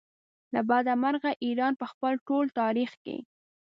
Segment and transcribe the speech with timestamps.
[0.53, 3.17] له بده مرغه ایران په خپل ټول تاریخ کې.